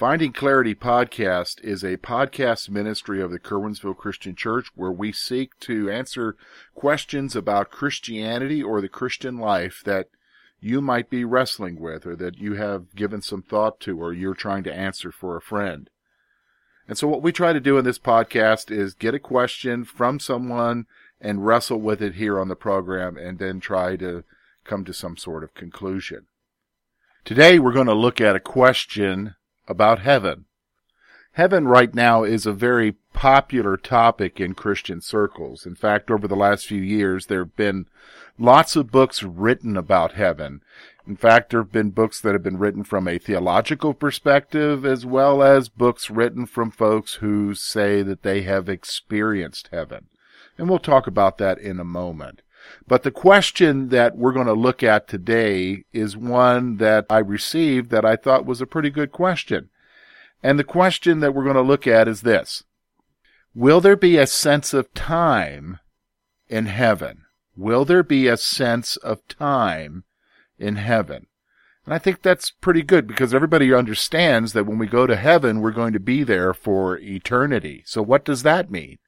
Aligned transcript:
Finding 0.00 0.32
Clarity 0.32 0.74
podcast 0.74 1.62
is 1.62 1.84
a 1.84 1.98
podcast 1.98 2.70
ministry 2.70 3.20
of 3.20 3.30
the 3.30 3.38
Curwensville 3.38 3.98
Christian 3.98 4.34
Church 4.34 4.68
where 4.74 4.90
we 4.90 5.12
seek 5.12 5.50
to 5.60 5.90
answer 5.90 6.36
questions 6.74 7.36
about 7.36 7.70
Christianity 7.70 8.62
or 8.62 8.80
the 8.80 8.88
Christian 8.88 9.36
life 9.36 9.82
that 9.84 10.08
you 10.58 10.80
might 10.80 11.10
be 11.10 11.22
wrestling 11.22 11.78
with 11.78 12.06
or 12.06 12.16
that 12.16 12.38
you 12.38 12.54
have 12.54 12.94
given 12.94 13.20
some 13.20 13.42
thought 13.42 13.78
to 13.80 14.00
or 14.02 14.14
you're 14.14 14.32
trying 14.32 14.62
to 14.62 14.74
answer 14.74 15.12
for 15.12 15.36
a 15.36 15.42
friend. 15.42 15.90
And 16.88 16.96
so 16.96 17.06
what 17.06 17.20
we 17.20 17.30
try 17.30 17.52
to 17.52 17.60
do 17.60 17.76
in 17.76 17.84
this 17.84 17.98
podcast 17.98 18.70
is 18.70 18.94
get 18.94 19.12
a 19.12 19.18
question 19.18 19.84
from 19.84 20.18
someone 20.18 20.86
and 21.20 21.44
wrestle 21.44 21.78
with 21.78 22.00
it 22.00 22.14
here 22.14 22.40
on 22.40 22.48
the 22.48 22.56
program 22.56 23.18
and 23.18 23.38
then 23.38 23.60
try 23.60 23.96
to 23.96 24.24
come 24.64 24.86
to 24.86 24.94
some 24.94 25.18
sort 25.18 25.44
of 25.44 25.52
conclusion. 25.52 26.24
Today 27.22 27.58
we're 27.58 27.74
going 27.74 27.84
to 27.84 27.92
look 27.92 28.18
at 28.18 28.34
a 28.34 28.40
question 28.40 29.34
about 29.70 30.00
heaven. 30.00 30.44
Heaven 31.34 31.68
right 31.68 31.94
now 31.94 32.24
is 32.24 32.44
a 32.44 32.52
very 32.52 32.96
popular 33.14 33.76
topic 33.76 34.40
in 34.40 34.54
Christian 34.54 35.00
circles. 35.00 35.64
In 35.64 35.76
fact, 35.76 36.10
over 36.10 36.26
the 36.26 36.36
last 36.36 36.66
few 36.66 36.82
years, 36.82 37.26
there 37.26 37.44
have 37.44 37.54
been 37.54 37.86
lots 38.36 38.74
of 38.74 38.90
books 38.90 39.22
written 39.22 39.76
about 39.76 40.12
heaven. 40.12 40.60
In 41.06 41.16
fact, 41.16 41.50
there 41.50 41.62
have 41.62 41.72
been 41.72 41.90
books 41.90 42.20
that 42.20 42.32
have 42.32 42.42
been 42.42 42.58
written 42.58 42.82
from 42.82 43.06
a 43.06 43.18
theological 43.18 43.94
perspective 43.94 44.84
as 44.84 45.06
well 45.06 45.42
as 45.42 45.68
books 45.68 46.10
written 46.10 46.46
from 46.46 46.72
folks 46.72 47.14
who 47.14 47.54
say 47.54 48.02
that 48.02 48.22
they 48.22 48.42
have 48.42 48.68
experienced 48.68 49.68
heaven. 49.70 50.06
And 50.58 50.68
we'll 50.68 50.80
talk 50.80 51.06
about 51.06 51.38
that 51.38 51.58
in 51.58 51.78
a 51.78 51.84
moment. 51.84 52.42
But 52.86 53.02
the 53.02 53.10
question 53.10 53.88
that 53.88 54.16
we're 54.16 54.32
going 54.32 54.46
to 54.46 54.52
look 54.52 54.82
at 54.82 55.08
today 55.08 55.84
is 55.92 56.16
one 56.16 56.76
that 56.78 57.06
I 57.08 57.18
received 57.18 57.90
that 57.90 58.04
I 58.04 58.16
thought 58.16 58.46
was 58.46 58.60
a 58.60 58.66
pretty 58.66 58.90
good 58.90 59.12
question. 59.12 59.70
And 60.42 60.58
the 60.58 60.64
question 60.64 61.20
that 61.20 61.34
we're 61.34 61.44
going 61.44 61.56
to 61.56 61.62
look 61.62 61.86
at 61.86 62.08
is 62.08 62.22
this. 62.22 62.64
Will 63.54 63.80
there 63.80 63.96
be 63.96 64.16
a 64.16 64.26
sense 64.26 64.72
of 64.72 64.92
time 64.94 65.78
in 66.48 66.66
heaven? 66.66 67.24
Will 67.56 67.84
there 67.84 68.02
be 68.02 68.26
a 68.26 68.36
sense 68.36 68.96
of 68.96 69.26
time 69.28 70.04
in 70.58 70.76
heaven? 70.76 71.26
And 71.84 71.94
I 71.94 71.98
think 71.98 72.22
that's 72.22 72.50
pretty 72.50 72.82
good 72.82 73.06
because 73.06 73.34
everybody 73.34 73.74
understands 73.74 74.52
that 74.52 74.66
when 74.66 74.78
we 74.78 74.86
go 74.86 75.06
to 75.06 75.16
heaven, 75.16 75.60
we're 75.60 75.70
going 75.72 75.92
to 75.92 76.00
be 76.00 76.22
there 76.22 76.54
for 76.54 76.98
eternity. 76.98 77.82
So 77.86 78.02
what 78.02 78.24
does 78.24 78.42
that 78.44 78.70
mean? 78.70 78.98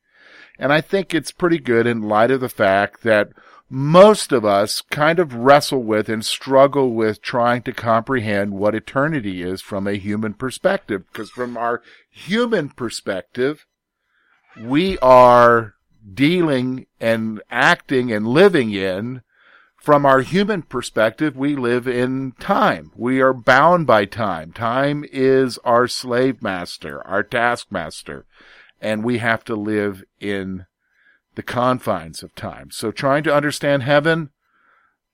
And 0.59 0.73
I 0.73 0.81
think 0.81 1.15
it's 1.15 1.33
pretty 1.33 1.59
good 1.59 1.87
in 1.87 2.03
light 2.03 2.31
of 2.31 2.41
the 2.41 2.49
fact 2.49 3.03
that 3.03 3.31
most 3.69 4.33
of 4.33 4.45
us 4.45 4.83
kind 4.83 5.19
of 5.19 5.35
wrestle 5.35 5.83
with 5.83 6.09
and 6.09 6.25
struggle 6.25 6.93
with 6.93 7.23
trying 7.23 7.63
to 7.63 7.73
comprehend 7.73 8.53
what 8.53 8.75
eternity 8.75 9.43
is 9.43 9.63
from 9.63 9.87
a 9.87 9.95
human 9.95 10.35
perspective. 10.35 11.05
Because 11.11 11.31
from 11.31 11.57
our 11.57 11.83
human 12.11 12.69
perspective, 12.69 13.65
we 14.61 14.99
are 14.99 15.75
dealing 16.13 16.87
and 17.01 17.41
acting 17.51 18.13
and 18.13 18.27
living 18.27 18.73
in 18.73 19.23
from 19.83 20.07
our 20.07 20.21
human 20.21 20.63
perspective, 20.63 21.37
we 21.37 21.57
live 21.57 21.89
in 21.89 22.35
time. 22.39 22.93
We 22.95 23.21
are 23.21 23.33
bound 23.33 23.85
by 23.85 24.05
time. 24.05 24.53
Time 24.53 25.05
is 25.11 25.59
our 25.65 25.89
slave 25.89 26.41
master, 26.41 27.05
our 27.05 27.25
taskmaster 27.25 28.25
and 28.83 29.05
we 29.05 29.19
have 29.19 29.45
to 29.45 29.55
live 29.55 30.03
in 30.21 30.67
the 31.37 31.43
confines 31.43 32.23
of 32.23 32.35
time. 32.35 32.71
So 32.71 32.91
trying 32.91 33.23
to 33.23 33.35
understand 33.35 33.85
heaven, 33.85 34.31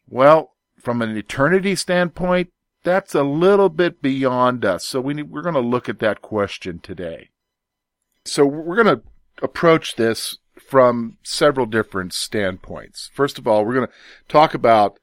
well, 0.09 0.57
from 0.81 1.03
an 1.03 1.17
eternity 1.17 1.77
standpoint, 1.77 2.51
that's 2.83 3.15
a 3.15 3.23
little 3.23 3.69
bit 3.69 4.01
beyond 4.01 4.65
us. 4.65 4.85
So 4.85 5.01
we 5.01 5.15
need, 5.15 5.31
we're 5.31 5.43
going 5.43 5.55
to 5.55 5.61
look 5.61 5.89
at 5.89 5.99
that 5.99 6.23
question 6.23 6.81
today. 6.81 7.29
So 8.25 8.47
we're 8.47 8.83
going 8.83 8.97
to 8.97 9.03
approach 9.43 9.97
this 9.97 10.39
from 10.57 11.19
several 11.23 11.67
different 11.67 12.15
standpoints. 12.15 13.11
First 13.13 13.39
of 13.39 13.47
all, 13.47 13.65
we're 13.65 13.75
going 13.75 13.87
to 13.87 13.93
talk 14.29 14.55
about 14.55 14.99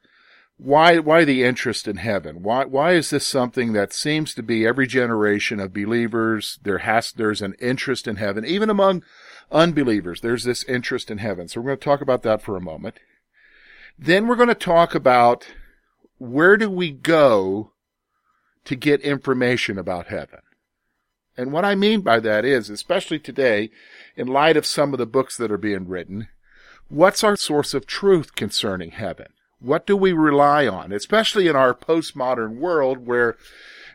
why 0.58 1.00
why 1.00 1.26
the 1.26 1.44
interest 1.44 1.88
in 1.88 1.98
heaven? 1.98 2.42
Why 2.42 2.66
why 2.66 2.94
is 2.94 3.10
this 3.10 3.28
something 3.28 3.74
that 3.74 3.92
seems 3.92 4.34
to 4.36 4.44
be 4.44 4.66
every 4.66 4.88
generation 4.88 5.60
of 5.60 5.74
believers 5.74 6.60
there 6.64 6.80
has 6.80 7.12
there's 7.12 7.42
an 7.42 7.56
interest 7.60 8.08
in 8.08 8.16
heaven 8.16 8.46
even 8.46 8.70
among 8.70 9.04
unbelievers 9.52 10.22
there's 10.22 10.46
this 10.46 10.64
interest 10.64 11.12
in 11.12 11.18
heaven. 11.18 11.48
So 11.48 11.60
we're 11.60 11.68
going 11.68 11.80
to 11.80 11.84
talk 11.84 12.02
about 12.02 12.24
that 12.24 12.42
for 12.42 12.56
a 12.56 12.62
moment. 12.62 13.00
Then 14.00 14.28
we're 14.28 14.36
going 14.36 14.50
to 14.50 14.56
talk 14.56 14.96
about 14.96 15.48
where 16.18 16.58
do 16.58 16.70
we 16.70 16.92
go 16.92 17.72
to 18.64 18.76
get 18.76 19.02
information 19.02 19.78
about 19.78 20.08
heaven? 20.08 20.40
And 21.38 21.52
what 21.52 21.66
I 21.66 21.76
mean 21.76 22.02
by 22.02 22.20
that 22.22 22.46
is, 22.46 22.70
especially 22.70 23.20
today, 23.20 23.70
in 24.16 24.28
light 24.28 24.56
of 24.56 24.66
some 24.66 24.94
of 24.94 25.00
the 25.00 25.06
books 25.06 25.36
that 25.38 25.52
are 25.52 25.58
being 25.58 25.88
written, 25.88 26.30
what's 26.88 27.24
our 27.24 27.36
source 27.36 27.74
of 27.74 27.86
truth 27.86 28.36
concerning 28.36 28.92
heaven? 28.92 29.28
What 29.60 29.88
do 29.88 29.96
we 29.96 30.14
rely 30.14 30.68
on, 30.68 30.92
especially 30.92 31.48
in 31.48 31.56
our 31.56 31.74
postmodern 31.74 32.58
world 32.58 33.06
where 33.06 33.38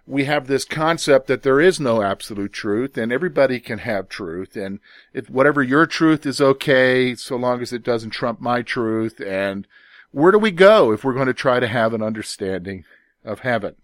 we 0.07 0.25
have 0.25 0.47
this 0.47 0.65
concept 0.65 1.29
that 1.29 1.43
there 1.43 1.61
is 1.61 1.79
no 1.79 2.03
absolute 2.03 2.53
truth 2.53 2.99
and 2.99 3.13
everybody 3.13 3.61
can 3.61 3.79
have 3.79 4.09
truth 4.09 4.57
and 4.57 4.81
if 5.13 5.31
whatever 5.31 5.63
your 5.63 5.87
truth 5.87 6.27
is 6.27 6.41
okay 6.41 7.15
so 7.15 7.37
long 7.37 7.63
as 7.63 7.73
it 7.73 7.85
doesn't 7.85 8.11
trump 8.11 8.41
my 8.41 8.61
truth 8.61 9.21
and 9.21 9.69
where 10.11 10.33
do 10.33 10.39
we 10.39 10.51
go 10.51 10.91
if 10.93 11.05
we're 11.05 11.15
going 11.15 11.29
to 11.29 11.35
try 11.35 11.61
to 11.61 11.69
have 11.69 11.95
an 11.95 12.03
understanding 12.03 12.85
of 13.25 13.41
heaven? 13.41 13.77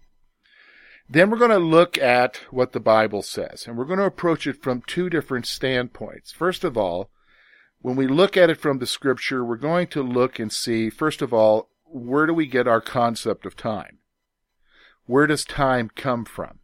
Then 1.09 1.29
we're 1.29 1.37
going 1.37 1.51
to 1.51 1.57
look 1.57 1.97
at 1.97 2.41
what 2.51 2.73
the 2.73 2.81
Bible 2.81 3.21
says 3.21 3.65
and 3.65 3.77
we're 3.77 3.85
going 3.85 3.99
to 3.99 4.05
approach 4.05 4.45
it 4.45 4.61
from 4.61 4.81
two 4.85 5.09
different 5.09 5.45
standpoints. 5.45 6.33
First 6.33 6.65
of 6.65 6.77
all, 6.77 7.09
when 7.81 7.95
we 7.95 8.07
look 8.07 8.35
at 8.35 8.49
it 8.49 8.59
from 8.59 8.79
the 8.79 8.87
scripture, 8.87 9.43
we're 9.43 9.55
going 9.55 9.87
to 9.87 10.01
look 10.01 10.39
and 10.39 10.51
see, 10.51 10.89
first 10.89 11.21
of 11.21 11.33
all, 11.33 11.69
where 11.85 12.25
do 12.25 12.33
we 12.33 12.47
get 12.47 12.67
our 12.67 12.81
concept 12.81 13.45
of 13.45 13.55
time? 13.55 13.99
Where 15.05 15.27
does 15.27 15.45
time 15.45 15.89
come 15.95 16.25
from? 16.25 16.59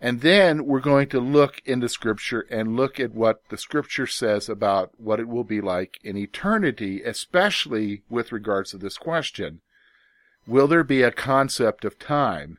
And 0.00 0.20
then 0.20 0.66
we're 0.66 0.80
going 0.80 1.08
to 1.10 1.20
look 1.20 1.62
into 1.64 1.88
scripture 1.88 2.40
and 2.50 2.76
look 2.76 2.98
at 2.98 3.14
what 3.14 3.48
the 3.50 3.56
scripture 3.56 4.06
says 4.06 4.48
about 4.48 4.90
what 4.98 5.20
it 5.20 5.28
will 5.28 5.44
be 5.44 5.60
like 5.60 5.98
in 6.02 6.16
eternity, 6.16 7.02
especially 7.02 8.02
with 8.08 8.32
regards 8.32 8.72
to 8.72 8.78
this 8.78 8.98
question. 8.98 9.60
Will 10.44 10.66
there 10.66 10.82
be 10.82 11.02
a 11.02 11.12
concept 11.12 11.84
of 11.84 12.00
time 12.00 12.58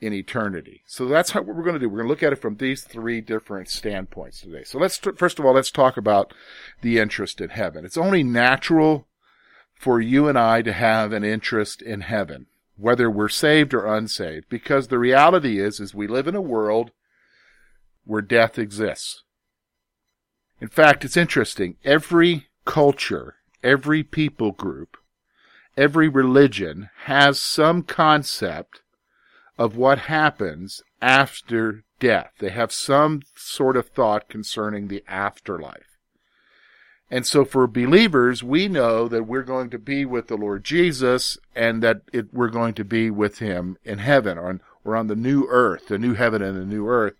in 0.00 0.12
eternity? 0.12 0.82
So 0.86 1.06
that's 1.06 1.30
how, 1.30 1.42
what 1.42 1.56
we're 1.56 1.62
going 1.62 1.74
to 1.74 1.80
do. 1.80 1.88
We're 1.88 1.98
going 1.98 2.08
to 2.08 2.12
look 2.12 2.22
at 2.22 2.32
it 2.32 2.42
from 2.42 2.56
these 2.56 2.82
three 2.82 3.20
different 3.20 3.68
standpoints 3.68 4.40
today. 4.40 4.64
So 4.64 4.78
let's, 4.78 4.96
first 4.96 5.38
of 5.38 5.44
all, 5.44 5.54
let's 5.54 5.70
talk 5.70 5.96
about 5.96 6.32
the 6.82 6.98
interest 6.98 7.40
in 7.40 7.50
heaven. 7.50 7.84
It's 7.84 7.96
only 7.96 8.22
natural 8.22 9.06
for 9.74 10.00
you 10.00 10.28
and 10.28 10.38
I 10.38 10.62
to 10.62 10.72
have 10.72 11.12
an 11.12 11.24
interest 11.24 11.82
in 11.82 12.02
heaven, 12.02 12.46
whether 12.76 13.10
we're 13.10 13.28
saved 13.28 13.74
or 13.74 13.86
unsaved, 13.86 14.48
because 14.48 14.88
the 14.88 14.98
reality 14.98 15.60
is, 15.60 15.80
is 15.80 15.94
we 15.94 16.06
live 16.06 16.26
in 16.26 16.34
a 16.34 16.40
world 16.40 16.90
where 18.04 18.22
death 18.22 18.58
exists. 18.58 19.22
In 20.60 20.68
fact, 20.68 21.04
it's 21.04 21.16
interesting. 21.16 21.76
Every 21.84 22.46
culture, 22.64 23.36
every 23.62 24.02
people 24.02 24.52
group, 24.52 24.96
every 25.76 26.08
religion 26.08 26.88
has 27.04 27.40
some 27.40 27.82
concept 27.82 28.80
of 29.58 29.76
what 29.76 30.00
happens 30.00 30.82
after 31.00 31.84
death. 32.00 32.32
They 32.38 32.50
have 32.50 32.72
some 32.72 33.22
sort 33.36 33.76
of 33.76 33.88
thought 33.88 34.28
concerning 34.28 34.88
the 34.88 35.04
afterlife. 35.06 35.98
And 37.10 37.26
so 37.26 37.44
for 37.44 37.66
believers, 37.66 38.42
we 38.42 38.66
know 38.66 39.08
that 39.08 39.26
we're 39.26 39.42
going 39.42 39.70
to 39.70 39.78
be 39.78 40.04
with 40.04 40.28
the 40.28 40.36
Lord 40.36 40.64
Jesus 40.64 41.38
and 41.54 41.82
that 41.82 42.02
it, 42.12 42.32
we're 42.32 42.48
going 42.48 42.74
to 42.74 42.84
be 42.84 43.10
with 43.10 43.38
him 43.38 43.76
in 43.84 43.98
heaven 43.98 44.38
or 44.38 44.48
on, 44.48 44.60
or 44.84 44.96
on 44.96 45.06
the 45.06 45.14
new 45.14 45.46
earth, 45.48 45.88
the 45.88 45.98
new 45.98 46.14
heaven 46.14 46.42
and 46.42 46.56
the 46.56 46.64
new 46.64 46.88
earth. 46.88 47.14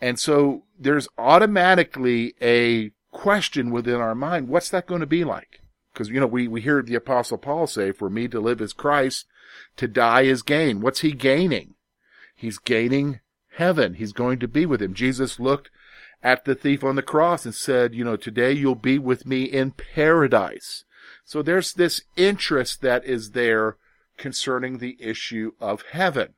And 0.00 0.18
so 0.18 0.64
there's 0.78 1.06
automatically 1.18 2.34
a 2.40 2.90
question 3.12 3.70
within 3.70 4.00
our 4.00 4.14
mind, 4.14 4.48
what's 4.48 4.70
that 4.70 4.86
going 4.86 5.00
to 5.00 5.06
be 5.06 5.24
like? 5.24 5.60
Because, 5.92 6.08
you 6.08 6.18
know, 6.18 6.26
we, 6.26 6.48
we 6.48 6.62
hear 6.62 6.82
the 6.82 6.94
apostle 6.94 7.38
Paul 7.38 7.66
say, 7.66 7.92
for 7.92 8.08
me 8.08 8.26
to 8.28 8.40
live 8.40 8.60
is 8.60 8.72
Christ, 8.72 9.26
to 9.76 9.88
die 9.88 10.22
is 10.22 10.42
gain. 10.42 10.80
What's 10.80 11.00
he 11.00 11.12
gaining? 11.12 11.74
He's 12.34 12.58
gaining 12.58 13.20
heaven. 13.54 13.94
He's 13.94 14.12
going 14.12 14.38
to 14.40 14.48
be 14.48 14.66
with 14.66 14.80
him. 14.80 14.94
Jesus 14.94 15.40
looked 15.40 15.70
at 16.22 16.44
the 16.44 16.54
thief 16.54 16.84
on 16.84 16.96
the 16.96 17.02
cross 17.02 17.44
and 17.44 17.54
said, 17.54 17.94
you 17.94 18.04
know, 18.04 18.16
today 18.16 18.52
you'll 18.52 18.74
be 18.74 18.98
with 18.98 19.26
me 19.26 19.44
in 19.44 19.72
paradise. 19.72 20.84
So 21.24 21.42
there's 21.42 21.72
this 21.72 22.02
interest 22.16 22.82
that 22.82 23.04
is 23.04 23.30
there 23.30 23.76
concerning 24.16 24.78
the 24.78 24.96
issue 25.00 25.52
of 25.60 25.82
heaven. 25.92 26.34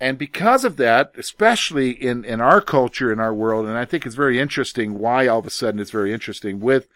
And 0.00 0.16
because 0.16 0.64
of 0.64 0.76
that, 0.76 1.12
especially 1.16 1.90
in, 1.90 2.24
in 2.24 2.40
our 2.40 2.60
culture, 2.60 3.12
in 3.12 3.18
our 3.18 3.34
world, 3.34 3.66
and 3.66 3.76
I 3.76 3.84
think 3.84 4.06
it's 4.06 4.14
very 4.14 4.38
interesting 4.38 4.98
why 4.98 5.26
all 5.26 5.40
of 5.40 5.46
a 5.46 5.50
sudden 5.50 5.80
it's 5.80 5.90
very 5.90 6.12
interesting 6.12 6.60
with 6.60 6.88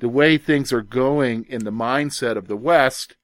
the 0.00 0.08
way 0.08 0.38
things 0.38 0.72
are 0.72 0.82
going 0.82 1.44
in 1.48 1.64
the 1.64 1.70
mindset 1.70 2.36
of 2.36 2.48
the 2.48 2.56
West, 2.56 3.14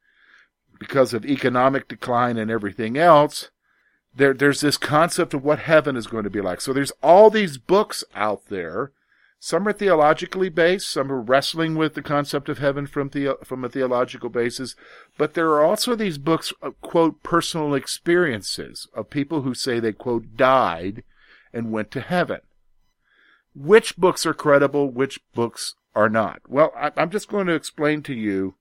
because 0.79 1.15
of 1.15 1.25
economic 1.25 1.89
decline 1.89 2.37
and 2.37 2.51
everything 2.51 2.97
else, 2.97 3.51
there, 4.15 4.35
there's 4.35 4.61
this 4.61 4.77
concept 4.77 5.35
of 5.35 5.45
what 5.45 5.61
heaven 5.61 5.97
is 5.97 6.07
going 6.07 6.25
to 6.25 6.31
be 6.31 6.41
like. 6.41 6.61
So 6.61 6.73
there's 6.73 6.93
all 7.03 7.31
these 7.31 7.59
books 7.59 8.05
out 8.15 8.49
there. 8.49 8.93
Some 9.41 9.69
are 9.69 9.73
theologically 9.73 10.49
based. 10.49 10.89
Some 10.89 11.13
are 11.13 11.21
wrestling 11.21 11.75
with 11.75 11.95
the 11.95 12.03
concept 12.03 12.49
of 12.49 12.59
heaven 12.59 12.87
from 12.87 13.11
the, 13.11 13.37
from 13.45 13.65
a 13.65 13.69
theological 13.69 14.31
basis. 14.31 14.75
But 15.19 15.35
there 15.35 15.51
are 15.51 15.65
also 15.65 15.95
these 15.95 16.17
books, 16.17 16.53
of, 16.63 16.81
quote, 16.81 17.23
personal 17.23 17.75
experiences 17.75 18.89
of 18.95 19.11
people 19.11 19.43
who 19.43 19.53
say 19.53 19.81
they, 19.81 19.93
quote, 19.93 20.37
died 20.37 21.03
and 21.53 21.73
went 21.73 21.91
to 21.91 22.01
heaven. 22.01 22.41
Which 23.55 23.97
books 23.97 24.25
are 24.25 24.35
credible? 24.35 24.91
Which 24.91 25.21
books 25.35 25.75
are 25.95 26.09
not? 26.09 26.41
Well, 26.49 26.73
I, 26.77 26.93
I'm 26.97 27.11
just 27.11 27.29
going 27.29 27.47
to 27.47 27.55
explain 27.55 28.03
to 28.05 28.15
you 28.15 28.55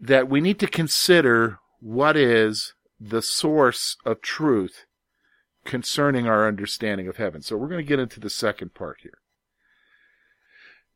that 0.00 0.28
we 0.28 0.40
need 0.40 0.58
to 0.60 0.66
consider 0.66 1.58
what 1.80 2.16
is 2.16 2.74
the 3.00 3.22
source 3.22 3.96
of 4.04 4.20
truth 4.20 4.84
concerning 5.64 6.26
our 6.26 6.48
understanding 6.48 7.08
of 7.08 7.16
heaven. 7.16 7.42
So 7.42 7.56
we're 7.56 7.68
going 7.68 7.84
to 7.84 7.88
get 7.88 7.98
into 7.98 8.20
the 8.20 8.30
second 8.30 8.74
part 8.74 8.98
here. 9.02 9.18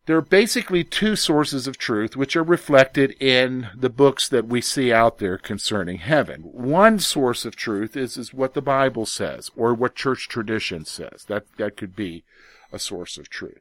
There 0.06 0.16
are 0.16 0.22
basically 0.22 0.82
two 0.82 1.14
sources 1.14 1.68
of 1.68 1.78
truth 1.78 2.16
which 2.16 2.34
are 2.34 2.42
reflected 2.42 3.14
in 3.20 3.68
the 3.76 3.90
books 3.90 4.28
that 4.28 4.48
we 4.48 4.60
see 4.60 4.92
out 4.92 5.18
there 5.18 5.38
concerning 5.38 5.98
heaven. 5.98 6.40
One 6.40 6.98
source 6.98 7.44
of 7.44 7.54
truth 7.54 7.96
is, 7.96 8.16
is 8.16 8.34
what 8.34 8.54
the 8.54 8.62
Bible 8.62 9.06
says 9.06 9.50
or 9.56 9.74
what 9.74 9.94
church 9.94 10.28
tradition 10.28 10.84
says. 10.84 11.24
That, 11.28 11.44
that 11.56 11.76
could 11.76 11.94
be 11.94 12.24
a 12.72 12.80
source 12.80 13.16
of 13.16 13.28
truth. 13.28 13.60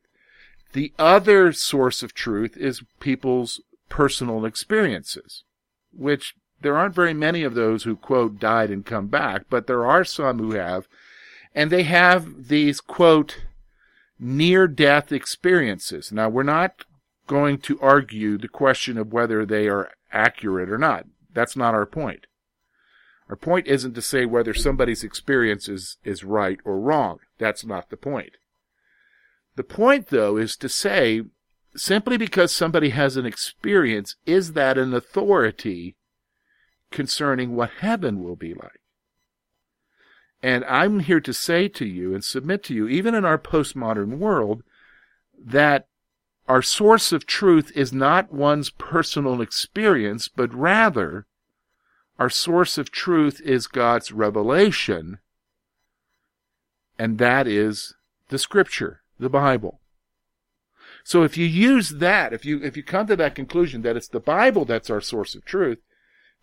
The 0.74 0.94
other 0.98 1.52
source 1.52 2.02
of 2.02 2.16
truth 2.16 2.58
is 2.58 2.82
people's 3.00 3.62
personal 3.92 4.46
experiences, 4.46 5.44
which 5.92 6.34
there 6.62 6.76
aren't 6.76 6.96
very 6.96 7.14
many 7.14 7.44
of 7.44 7.54
those 7.54 7.84
who 7.84 7.96
quote 7.96 8.40
died 8.40 8.72
and 8.72 8.86
come 8.86 9.08
back, 9.08 9.44
but 9.50 9.68
there 9.68 9.86
are 9.86 10.04
some 10.04 10.40
who 10.40 10.54
have, 10.54 10.88
and 11.54 11.70
they 11.70 11.84
have 11.84 12.48
these 12.48 12.82
quote 12.82 13.44
near 14.18 14.68
death 14.68 15.12
experiences. 15.12 16.12
Now 16.12 16.30
we're 16.30 16.44
not 16.44 16.86
going 17.28 17.60
to 17.60 17.80
argue 17.82 18.38
the 18.38 18.48
question 18.48 18.98
of 18.98 19.14
whether 19.14 19.46
they 19.46 19.68
are 19.68 19.92
accurate 20.12 20.70
or 20.70 20.78
not. 20.78 21.06
That's 21.34 21.56
not 21.56 21.74
our 21.74 21.86
point. 21.86 22.28
Our 23.30 23.36
point 23.36 23.68
isn't 23.68 23.94
to 23.94 24.02
say 24.02 24.26
whether 24.26 24.54
somebody's 24.54 25.04
experience 25.04 25.70
is, 25.70 25.98
is 26.04 26.24
right 26.24 26.60
or 26.66 26.80
wrong. 26.80 27.20
That's 27.38 27.66
not 27.66 27.90
the 27.90 27.98
point. 27.98 28.32
The 29.56 29.64
point, 29.64 30.08
though, 30.08 30.38
is 30.38 30.56
to 30.58 30.70
say 30.70 31.24
simply 31.75 32.18
because 32.18 32.51
somebody 32.51 32.89
has 32.89 33.18
an 33.18 33.25
experience, 33.25 34.15
is 34.25 34.53
that 34.53 34.77
an 34.77 34.94
authority 34.94 35.95
concerning 36.89 37.56
what 37.56 37.71
heaven 37.79 38.21
will 38.23 38.35
be 38.35 38.53
like? 38.53 38.81
And 40.44 40.65
I'm 40.65 41.01
here 41.01 41.21
to 41.21 41.33
say 41.33 41.68
to 41.69 41.85
you 41.85 42.13
and 42.13 42.23
submit 42.23 42.63
to 42.63 42.73
you, 42.73 42.88
even 42.88 43.13
in 43.13 43.25
our 43.25 43.38
postmodern 43.38 44.18
world, 44.18 44.63
that 45.38 45.88
our 46.47 46.62
source 46.62 47.12
of 47.12 47.25
truth 47.25 47.71
is 47.75 47.94
not 47.94 48.33
one's 48.33 48.69
personal 48.71 49.41
experience, 49.41 50.27
but 50.27 50.53
rather 50.53 51.25
our 52.19 52.29
source 52.29 52.77
of 52.77 52.91
truth 52.91 53.41
is 53.41 53.68
God's 53.68 54.12
revelation, 54.12 55.19
and 57.00 57.18
that 57.18 57.47
is 57.47 57.95
the 58.29 58.38
scripture, 58.38 59.01
the 59.19 59.29
Bible. 59.29 59.81
So 61.03 61.24
if 61.24 61.38
you 61.38 61.45
use 61.45 61.89
that, 61.89 62.33
if 62.33 62.45
you, 62.45 62.62
if 62.63 62.77
you 62.77 62.83
come 62.83 63.07
to 63.07 63.15
that 63.15 63.36
conclusion 63.36 63.81
that 63.81 63.95
it's 63.95 64.07
the 64.07 64.19
Bible 64.19 64.65
that's 64.65 64.89
our 64.89 65.01
source 65.01 65.36
of 65.36 65.45
truth, 65.45 65.80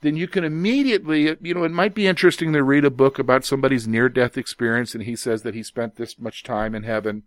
then 0.01 0.17
you 0.17 0.29
can 0.29 0.45
immediately, 0.45 1.37
you 1.41 1.55
know, 1.55 1.65
it 1.65 1.73
might 1.73 1.95
be 1.95 2.07
interesting 2.07 2.53
to 2.53 2.63
read 2.63 2.85
a 2.85 2.91
book 2.91 3.19
about 3.19 3.45
somebody's 3.45 3.89
near 3.89 4.09
death 4.09 4.39
experience 4.39 4.95
and 4.95 5.05
he 5.05 5.17
says 5.17 5.43
that 5.43 5.55
he 5.55 5.63
spent 5.63 5.97
this 5.97 6.19
much 6.19 6.43
time 6.43 6.75
in 6.75 6.85
heaven. 6.85 7.25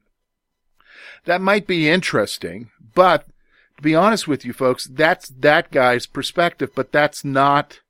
That 1.26 1.42
might 1.42 1.68
be 1.68 1.90
interesting, 1.90 2.70
but 2.94 3.28
to 3.78 3.82
be 3.82 3.96
honest 3.96 4.28
with 4.28 4.46
you 4.46 4.54
folks, 4.54 4.86
that's 4.86 5.30
that 5.30 5.72
guy's 5.72 6.06
perspective, 6.06 6.72
but 6.76 6.92
that's 6.92 7.26
not 7.26 7.82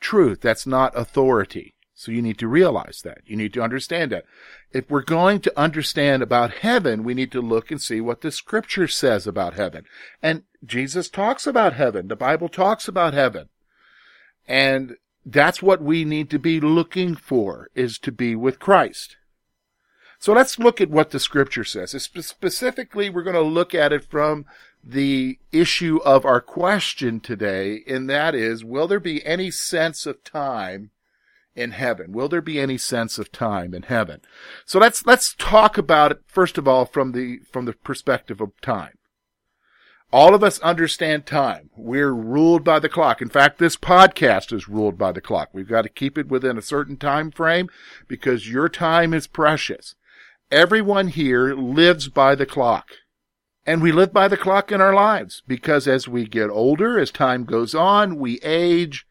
truth. 0.00 0.40
That's 0.40 0.66
not 0.66 0.96
authority. 0.96 1.74
So 1.98 2.12
you 2.12 2.22
need 2.22 2.38
to 2.38 2.46
realize 2.46 3.00
that. 3.02 3.22
You 3.26 3.34
need 3.34 3.52
to 3.54 3.60
understand 3.60 4.12
that. 4.12 4.24
If 4.72 4.88
we're 4.88 5.02
going 5.02 5.40
to 5.40 5.58
understand 5.58 6.22
about 6.22 6.58
heaven, 6.58 7.02
we 7.02 7.12
need 7.12 7.32
to 7.32 7.40
look 7.40 7.72
and 7.72 7.82
see 7.82 8.00
what 8.00 8.20
the 8.20 8.30
scripture 8.30 8.86
says 8.86 9.26
about 9.26 9.54
heaven. 9.54 9.84
And 10.22 10.44
Jesus 10.64 11.08
talks 11.08 11.44
about 11.44 11.72
heaven. 11.72 12.06
The 12.06 12.14
Bible 12.14 12.48
talks 12.48 12.86
about 12.86 13.14
heaven. 13.14 13.48
And 14.46 14.94
that's 15.26 15.60
what 15.60 15.82
we 15.82 16.04
need 16.04 16.30
to 16.30 16.38
be 16.38 16.60
looking 16.60 17.16
for 17.16 17.68
is 17.74 17.98
to 17.98 18.12
be 18.12 18.36
with 18.36 18.60
Christ. 18.60 19.16
So 20.20 20.32
let's 20.32 20.56
look 20.56 20.80
at 20.80 20.90
what 20.90 21.10
the 21.10 21.18
scripture 21.18 21.64
says. 21.64 21.90
Specifically, 22.00 23.10
we're 23.10 23.24
going 23.24 23.34
to 23.34 23.42
look 23.42 23.74
at 23.74 23.92
it 23.92 24.04
from 24.04 24.46
the 24.84 25.40
issue 25.50 25.98
of 26.04 26.24
our 26.24 26.40
question 26.40 27.18
today, 27.18 27.82
and 27.88 28.08
that 28.08 28.36
is, 28.36 28.64
will 28.64 28.86
there 28.86 29.00
be 29.00 29.26
any 29.26 29.50
sense 29.50 30.06
of 30.06 30.22
time 30.22 30.92
in 31.58 31.72
heaven? 31.72 32.12
Will 32.12 32.28
there 32.28 32.40
be 32.40 32.60
any 32.60 32.78
sense 32.78 33.18
of 33.18 33.32
time 33.32 33.74
in 33.74 33.82
heaven? 33.82 34.20
So 34.64 34.78
let's, 34.78 35.04
let's 35.04 35.34
talk 35.34 35.76
about 35.76 36.12
it, 36.12 36.20
first 36.26 36.56
of 36.56 36.66
all, 36.66 36.86
from 36.86 37.12
the, 37.12 37.40
from 37.50 37.64
the 37.64 37.72
perspective 37.72 38.40
of 38.40 38.58
time. 38.60 38.92
All 40.10 40.34
of 40.34 40.42
us 40.42 40.58
understand 40.60 41.26
time. 41.26 41.68
We're 41.76 42.14
ruled 42.14 42.64
by 42.64 42.78
the 42.78 42.88
clock. 42.88 43.20
In 43.20 43.28
fact, 43.28 43.58
this 43.58 43.76
podcast 43.76 44.54
is 44.54 44.66
ruled 44.68 44.96
by 44.96 45.12
the 45.12 45.20
clock. 45.20 45.50
We've 45.52 45.68
got 45.68 45.82
to 45.82 45.90
keep 45.90 46.16
it 46.16 46.28
within 46.28 46.56
a 46.56 46.62
certain 46.62 46.96
time 46.96 47.30
frame 47.30 47.68
because 48.06 48.50
your 48.50 48.70
time 48.70 49.12
is 49.12 49.26
precious. 49.26 49.96
Everyone 50.50 51.08
here 51.08 51.54
lives 51.54 52.08
by 52.08 52.34
the 52.34 52.46
clock. 52.46 52.92
And 53.66 53.82
we 53.82 53.92
live 53.92 54.14
by 54.14 54.28
the 54.28 54.38
clock 54.38 54.72
in 54.72 54.80
our 54.80 54.94
lives 54.94 55.42
because 55.46 55.86
as 55.86 56.08
we 56.08 56.26
get 56.26 56.48
older, 56.48 56.98
as 56.98 57.10
time 57.10 57.44
goes 57.44 57.74
on, 57.74 58.16
we 58.16 58.40
age, 58.40 59.04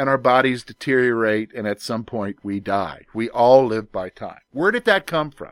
and 0.00 0.08
our 0.08 0.16
bodies 0.16 0.64
deteriorate 0.64 1.52
and 1.52 1.68
at 1.68 1.82
some 1.82 2.04
point 2.04 2.38
we 2.42 2.58
die. 2.58 3.04
We 3.12 3.28
all 3.28 3.66
live 3.66 3.92
by 3.92 4.08
time. 4.08 4.40
Where 4.50 4.70
did 4.70 4.86
that 4.86 5.06
come 5.06 5.30
from? 5.30 5.50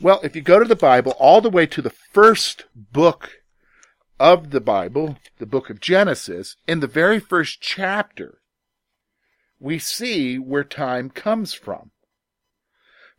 Well, 0.00 0.20
if 0.22 0.36
you 0.36 0.42
go 0.42 0.60
to 0.60 0.64
the 0.64 0.76
Bible 0.76 1.16
all 1.18 1.40
the 1.40 1.50
way 1.50 1.66
to 1.66 1.82
the 1.82 1.90
first 1.90 2.66
book 2.76 3.40
of 4.20 4.50
the 4.50 4.60
Bible, 4.60 5.16
the 5.38 5.46
book 5.46 5.70
of 5.70 5.80
Genesis, 5.80 6.54
in 6.68 6.78
the 6.78 6.86
very 6.86 7.18
first 7.18 7.60
chapter, 7.60 8.38
we 9.58 9.80
see 9.80 10.38
where 10.38 10.62
time 10.62 11.10
comes 11.10 11.52
from. 11.52 11.90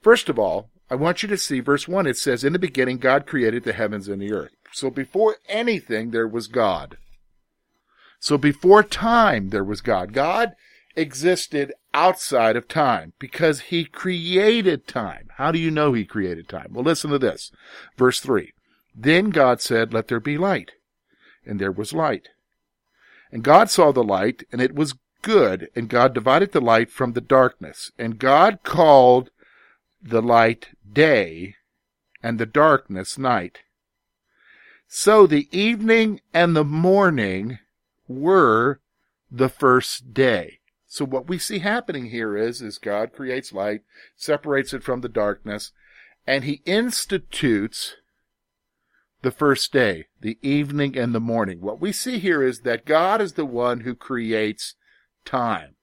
First 0.02 0.30
of 0.30 0.40
all, 0.40 0.70
I 0.90 0.96
want 0.96 1.22
you 1.22 1.28
to 1.28 1.38
see 1.38 1.60
verse 1.60 1.86
1. 1.86 2.08
It 2.08 2.18
says, 2.18 2.46
In 2.46 2.54
the 2.54 2.60
beginning, 2.60 2.98
God 2.98 3.28
created 3.28 3.66
the 3.66 3.74
heavens 3.74 4.08
and 4.08 4.22
the 4.22 4.32
earth. 4.32 4.56
So 4.72 4.90
before 4.90 5.36
anything, 5.50 6.12
there 6.12 6.30
was 6.30 6.48
God. 6.48 6.98
So 8.22 8.38
before 8.38 8.84
time, 8.84 9.50
there 9.50 9.64
was 9.64 9.82
God. 9.82 10.14
God 10.14 10.54
existed 10.96 11.74
outside 11.92 12.56
of 12.56 12.68
time 12.68 13.14
because 13.18 13.62
he 13.62 13.84
created 13.84 14.88
time. 14.88 15.30
How 15.38 15.52
do 15.52 15.58
you 15.58 15.72
know 15.72 15.94
he 15.94 16.06
created 16.06 16.48
time? 16.48 16.68
Well, 16.72 16.84
listen 16.84 17.10
to 17.10 17.18
this. 17.18 17.52
Verse 17.98 18.20
3. 18.20 18.54
Then 18.94 19.32
God 19.32 19.60
said, 19.60 19.92
Let 19.92 20.08
there 20.08 20.20
be 20.20 20.38
light. 20.38 20.74
And 21.48 21.60
there 21.60 21.72
was 21.72 21.94
light. 21.94 22.28
And 23.32 23.44
God 23.44 23.72
saw 23.72 23.92
the 23.92 24.04
light, 24.04 24.44
and 24.52 24.62
it 24.62 24.76
was 24.76 24.94
good. 25.24 25.70
And 25.76 25.90
God 25.90 26.14
divided 26.14 26.52
the 26.52 26.62
light 26.62 26.92
from 26.92 27.14
the 27.14 27.22
darkness. 27.22 27.92
And 27.98 28.20
God 28.20 28.60
called 28.64 29.32
the 30.00 30.22
light 30.22 30.68
day, 30.94 31.56
and 32.22 32.38
the 32.38 32.46
darkness 32.46 33.18
night. 33.18 33.62
So 34.88 35.26
the 35.26 35.48
evening 35.52 36.22
and 36.36 36.56
the 36.56 36.66
morning 36.66 37.58
were 38.16 38.80
the 39.30 39.50
first 39.50 40.14
day. 40.14 40.60
So 40.88 41.06
what 41.06 41.30
we 41.30 41.38
see 41.38 41.60
happening 41.60 42.08
here 42.08 42.36
is, 42.36 42.62
is 42.62 42.78
God 42.78 43.14
creates 43.14 43.54
light, 43.54 43.82
separates 44.16 44.74
it 44.74 44.84
from 44.84 45.02
the 45.02 45.10
darkness, 45.10 45.72
and 46.28 46.44
he 46.44 46.62
institutes 46.66 47.96
the 49.22 49.32
first 49.32 49.72
day, 49.72 50.08
the 50.20 50.38
evening 50.42 50.98
and 50.98 51.16
the 51.16 51.20
morning. 51.20 51.62
What 51.62 51.80
we 51.80 51.92
see 51.92 52.20
here 52.20 52.44
is 52.44 52.62
that 52.62 52.86
God 52.86 53.22
is 53.22 53.34
the 53.34 53.46
one 53.46 53.82
who 53.82 53.96
creates 53.96 54.76
time. 55.24 55.76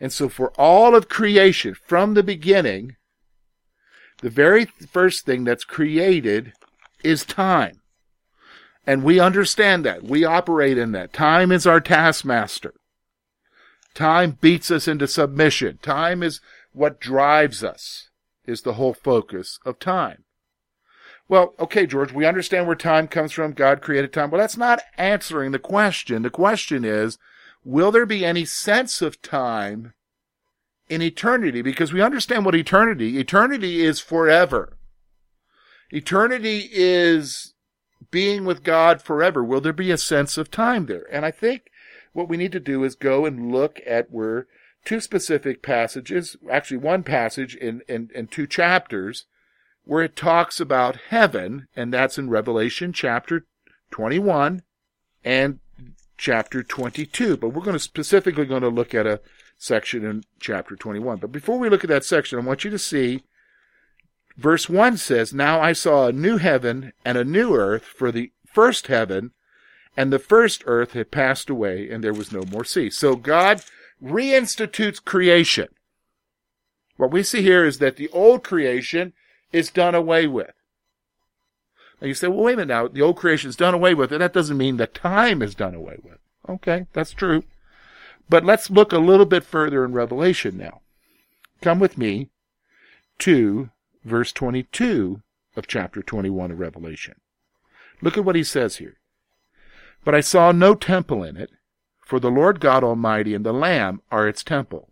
And 0.00 0.12
so 0.12 0.28
for 0.28 0.52
all 0.58 0.94
of 0.94 1.08
creation, 1.08 1.74
from 1.74 2.14
the 2.14 2.22
beginning, 2.22 2.96
The 4.22 4.30
very 4.30 4.64
first 4.64 5.26
thing 5.26 5.44
that's 5.44 5.64
created 5.64 6.54
is 7.02 7.24
time. 7.24 7.80
And 8.86 9.02
we 9.02 9.18
understand 9.18 9.84
that. 9.84 10.02
We 10.02 10.24
operate 10.24 10.76
in 10.76 10.92
that. 10.92 11.12
Time 11.12 11.50
is 11.50 11.66
our 11.66 11.80
taskmaster. 11.80 12.74
Time 13.94 14.38
beats 14.40 14.70
us 14.70 14.88
into 14.88 15.06
submission. 15.06 15.78
Time 15.80 16.22
is 16.22 16.40
what 16.72 17.00
drives 17.00 17.62
us, 17.62 18.10
is 18.44 18.62
the 18.62 18.74
whole 18.74 18.94
focus 18.94 19.58
of 19.64 19.78
time. 19.78 20.24
Well, 21.28 21.54
okay, 21.58 21.86
George, 21.86 22.12
we 22.12 22.26
understand 22.26 22.66
where 22.66 22.76
time 22.76 23.08
comes 23.08 23.32
from. 23.32 23.52
God 23.52 23.80
created 23.80 24.12
time. 24.12 24.30
Well, 24.30 24.40
that's 24.40 24.58
not 24.58 24.82
answering 24.98 25.52
the 25.52 25.58
question. 25.58 26.22
The 26.22 26.30
question 26.30 26.84
is, 26.84 27.16
will 27.64 27.90
there 27.90 28.04
be 28.04 28.24
any 28.24 28.44
sense 28.44 29.00
of 29.00 29.22
time 29.22 29.94
in 30.88 31.00
eternity? 31.00 31.62
Because 31.62 31.92
we 31.92 32.02
understand 32.02 32.44
what 32.44 32.54
eternity, 32.54 33.18
eternity 33.18 33.82
is 33.82 34.00
forever. 34.00 34.76
Eternity 35.90 36.68
is 36.72 37.53
being 38.10 38.44
with 38.44 38.62
God 38.62 39.02
forever. 39.02 39.42
Will 39.42 39.60
there 39.60 39.72
be 39.72 39.90
a 39.90 39.98
sense 39.98 40.36
of 40.36 40.50
time 40.50 40.86
there? 40.86 41.06
And 41.10 41.24
I 41.24 41.30
think 41.30 41.70
what 42.12 42.28
we 42.28 42.36
need 42.36 42.52
to 42.52 42.60
do 42.60 42.84
is 42.84 42.94
go 42.94 43.26
and 43.26 43.52
look 43.52 43.80
at 43.86 44.10
where 44.10 44.46
two 44.84 45.00
specific 45.00 45.62
passages, 45.62 46.36
actually 46.50 46.76
one 46.76 47.02
passage 47.02 47.54
in, 47.54 47.82
in, 47.88 48.10
in 48.14 48.26
two 48.26 48.46
chapters, 48.46 49.26
where 49.84 50.02
it 50.02 50.16
talks 50.16 50.60
about 50.60 50.96
heaven, 51.10 51.68
and 51.76 51.92
that's 51.92 52.18
in 52.18 52.30
Revelation 52.30 52.92
chapter 52.92 53.46
21 53.90 54.62
and 55.24 55.58
chapter 56.16 56.62
22. 56.62 57.36
But 57.36 57.50
we're 57.50 57.62
going 57.62 57.74
to 57.74 57.80
specifically 57.80 58.46
going 58.46 58.62
to 58.62 58.68
look 58.68 58.94
at 58.94 59.06
a 59.06 59.20
section 59.58 60.04
in 60.04 60.24
chapter 60.40 60.76
21. 60.76 61.18
But 61.18 61.32
before 61.32 61.58
we 61.58 61.68
look 61.68 61.84
at 61.84 61.90
that 61.90 62.04
section, 62.04 62.38
I 62.38 62.42
want 62.42 62.64
you 62.64 62.70
to 62.70 62.78
see 62.78 63.24
verse 64.36 64.68
1 64.68 64.96
says, 64.96 65.32
Now 65.32 65.60
I 65.60 65.72
saw 65.72 66.06
a 66.06 66.12
new 66.12 66.38
heaven 66.38 66.92
and 67.04 67.18
a 67.18 67.24
new 67.24 67.54
earth, 67.54 67.84
for 67.84 68.12
the 68.12 68.32
first 68.44 68.88
heaven 68.88 69.32
and 69.96 70.12
the 70.12 70.18
first 70.18 70.64
earth 70.66 70.92
had 70.92 71.10
passed 71.10 71.48
away, 71.48 71.88
and 71.88 72.02
there 72.02 72.12
was 72.12 72.32
no 72.32 72.42
more 72.50 72.64
sea. 72.64 72.90
So 72.90 73.16
God 73.16 73.62
reinstitutes 74.02 75.02
creation. 75.02 75.68
What 76.96 77.12
we 77.12 77.22
see 77.22 77.42
here 77.42 77.64
is 77.64 77.78
that 77.78 77.96
the 77.96 78.08
old 78.10 78.42
creation 78.44 79.12
is 79.52 79.70
done 79.70 79.94
away 79.94 80.26
with. 80.26 80.52
Now 82.00 82.08
you 82.08 82.14
say, 82.14 82.28
well, 82.28 82.44
wait 82.44 82.54
a 82.54 82.56
minute 82.56 82.68
now, 82.68 82.88
the 82.88 83.02
old 83.02 83.16
creation 83.16 83.50
is 83.50 83.56
done 83.56 83.74
away 83.74 83.94
with, 83.94 84.12
and 84.12 84.20
that 84.20 84.32
doesn't 84.32 84.56
mean 84.56 84.76
that 84.76 84.94
time 84.94 85.42
is 85.42 85.54
done 85.54 85.74
away 85.74 85.98
with. 86.02 86.18
Okay, 86.48 86.86
that's 86.92 87.12
true. 87.12 87.44
But 88.28 88.44
let's 88.44 88.70
look 88.70 88.92
a 88.92 88.98
little 88.98 89.26
bit 89.26 89.44
further 89.44 89.84
in 89.84 89.92
Revelation 89.92 90.56
now. 90.56 90.80
Come 91.60 91.78
with 91.78 91.96
me 91.96 92.30
to 93.20 93.70
verse 94.04 94.32
22 94.32 95.22
of 95.56 95.66
chapter 95.66 96.02
21 96.02 96.50
of 96.50 96.58
Revelation. 96.58 97.14
Look 98.02 98.18
at 98.18 98.24
what 98.24 98.36
he 98.36 98.44
says 98.44 98.76
here. 98.76 98.98
But 100.04 100.14
I 100.14 100.20
saw 100.20 100.52
no 100.52 100.74
temple 100.74 101.24
in 101.24 101.36
it, 101.36 101.50
for 102.04 102.20
the 102.20 102.30
Lord 102.30 102.60
God 102.60 102.84
Almighty 102.84 103.34
and 103.34 103.44
the 103.44 103.52
Lamb 103.52 104.02
are 104.10 104.28
its 104.28 104.44
temple. 104.44 104.90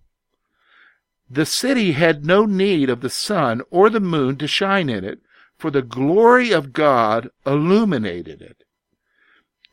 The 1.28 1.47
city 1.47 1.92
had 1.92 2.25
no 2.25 2.45
need 2.47 2.88
of 2.90 3.00
the 3.00 3.11
sun 3.11 3.62
or 3.71 3.90
the 3.90 4.00
moon 4.00 4.37
to 4.37 4.47
shine 4.47 4.88
in 4.88 5.04
it, 5.04 5.21
for 5.59 5.71
the 5.71 5.83
glory 5.83 6.50
of 6.50 6.73
God 6.73 7.31
illuminated 7.47 8.40
it. 8.42 8.64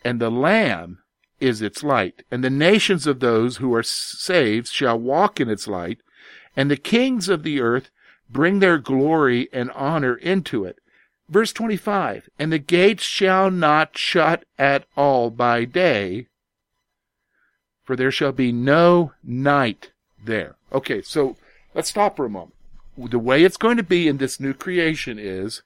And 0.03 0.19
the 0.19 0.29
Lamb 0.29 1.00
is 1.39 1.62
its 1.62 1.84
light, 1.84 2.24
and 2.29 2.43
the 2.43 2.50
nations 2.50 3.08
of 3.08 3.19
those 3.19 3.58
who 3.58 3.74
are 3.74 3.84
saved 3.84 4.67
shall 4.67 5.00
walk 5.00 5.39
in 5.39 5.50
its 5.50 5.67
light, 5.67 6.00
and 6.55 6.69
the 6.69 6.77
kings 6.77 7.29
of 7.29 7.43
the 7.43 7.62
earth 7.62 7.89
bring 8.29 8.59
their 8.59 8.77
glory 8.77 9.50
and 9.51 9.71
honor 9.71 10.15
into 10.15 10.65
it. 10.65 10.79
Verse 11.27 11.53
25, 11.53 12.29
and 12.39 12.51
the 12.51 12.59
gates 12.59 13.03
shall 13.03 13.51
not 13.51 13.98
shut 13.98 14.45
at 14.57 14.86
all 14.98 15.29
by 15.29 15.63
day, 15.63 16.27
for 17.83 17.95
there 17.95 18.12
shall 18.12 18.31
be 18.31 18.51
no 18.51 19.13
night 19.24 19.91
there. 20.24 20.55
Okay, 20.74 21.01
so 21.01 21.38
Let's 21.74 21.89
stop 21.89 22.17
for 22.17 22.25
a 22.25 22.29
moment. 22.29 22.55
The 22.98 23.19
way 23.19 23.43
it's 23.43 23.57
going 23.57 23.77
to 23.77 23.83
be 23.83 24.07
in 24.07 24.17
this 24.17 24.39
new 24.39 24.53
creation 24.53 25.17
is 25.19 25.62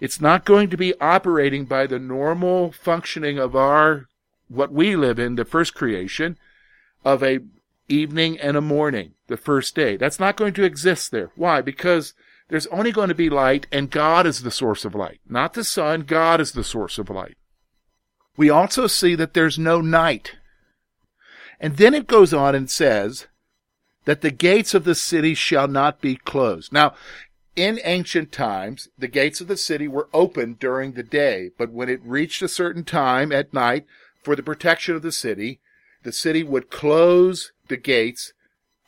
it's 0.00 0.20
not 0.20 0.44
going 0.44 0.70
to 0.70 0.76
be 0.76 0.94
operating 1.00 1.64
by 1.64 1.86
the 1.86 1.98
normal 1.98 2.70
functioning 2.72 3.38
of 3.38 3.56
our 3.56 4.06
what 4.48 4.70
we 4.70 4.94
live 4.94 5.18
in, 5.18 5.34
the 5.34 5.44
first 5.44 5.74
creation, 5.74 6.38
of 7.04 7.22
a 7.22 7.40
evening 7.88 8.38
and 8.38 8.56
a 8.56 8.60
morning, 8.60 9.14
the 9.28 9.36
first 9.36 9.74
day. 9.74 9.96
That's 9.96 10.20
not 10.20 10.36
going 10.36 10.54
to 10.54 10.64
exist 10.64 11.10
there. 11.10 11.30
Why? 11.36 11.60
Because 11.60 12.14
there's 12.48 12.66
only 12.68 12.92
going 12.92 13.08
to 13.08 13.14
be 13.14 13.30
light 13.30 13.66
and 13.72 13.90
God 13.90 14.26
is 14.26 14.42
the 14.42 14.50
source 14.50 14.84
of 14.84 14.94
light. 14.94 15.20
Not 15.28 15.54
the 15.54 15.64
sun, 15.64 16.02
God 16.02 16.40
is 16.40 16.52
the 16.52 16.64
source 16.64 16.98
of 16.98 17.10
light. 17.10 17.36
We 18.36 18.50
also 18.50 18.86
see 18.86 19.14
that 19.14 19.34
there's 19.34 19.58
no 19.58 19.80
night. 19.80 20.36
And 21.58 21.76
then 21.76 21.94
it 21.94 22.06
goes 22.06 22.34
on 22.34 22.54
and 22.54 22.70
says, 22.70 23.26
that 24.06 24.22
the 24.22 24.30
gates 24.30 24.72
of 24.72 24.84
the 24.84 24.94
city 24.94 25.34
shall 25.34 25.68
not 25.68 26.00
be 26.00 26.16
closed. 26.16 26.72
Now, 26.72 26.94
in 27.54 27.80
ancient 27.84 28.32
times, 28.32 28.88
the 28.96 29.08
gates 29.08 29.40
of 29.40 29.48
the 29.48 29.56
city 29.56 29.88
were 29.88 30.08
open 30.14 30.56
during 30.58 30.92
the 30.92 31.02
day, 31.02 31.50
but 31.58 31.72
when 31.72 31.88
it 31.88 32.00
reached 32.02 32.40
a 32.40 32.48
certain 32.48 32.84
time 32.84 33.32
at 33.32 33.52
night 33.52 33.84
for 34.22 34.34
the 34.34 34.42
protection 34.42 34.94
of 34.94 35.02
the 35.02 35.12
city, 35.12 35.60
the 36.06 36.12
city 36.12 36.44
would 36.44 36.70
close 36.70 37.50
the 37.66 37.76
gates 37.76 38.32